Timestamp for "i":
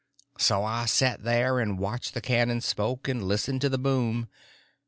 0.63-0.85